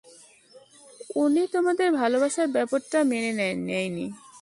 উনি 1.15 1.41
তোমাদের 1.53 1.87
ভালোবাসার 1.99 2.47
ব্যাপারটা 2.55 2.99
মেনে 3.03 3.31
নেয়নি? 3.67 4.05